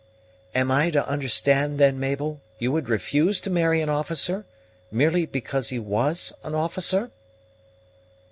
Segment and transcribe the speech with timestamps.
[0.55, 4.47] "Am I to understand, then, Mabel, you would refuse to marry an officer,
[4.91, 7.11] merely because he was an officer?"